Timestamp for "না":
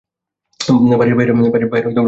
1.87-1.99